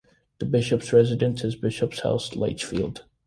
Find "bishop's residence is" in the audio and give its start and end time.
0.47-1.55